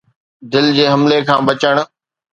دل 0.51 0.65
جي 0.77 0.85
حملي 0.91 1.17
کان 1.27 1.39
بچڻ 1.47 1.75